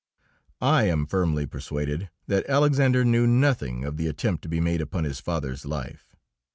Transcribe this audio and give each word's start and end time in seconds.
I 0.63 0.85
am 0.85 1.05
firmly 1.05 1.45
persuaded 1.45 2.09
that 2.25 2.49
Alexander 2.49 3.05
knew 3.05 3.27
nothing 3.27 3.85
of 3.85 3.97
the 3.97 4.07
attempt 4.07 4.41
to 4.41 4.49
be 4.49 4.59
made 4.59 4.81
upon 4.81 5.03
his 5.03 5.19
father's 5.19 5.63
life. 5.63 6.15